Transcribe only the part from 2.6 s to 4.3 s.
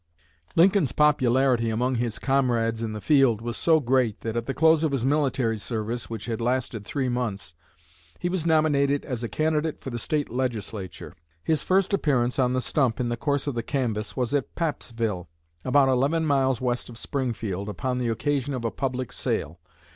in the field was so great